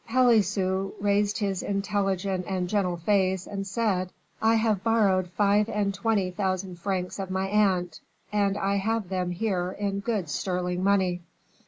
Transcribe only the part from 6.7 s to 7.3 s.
francs of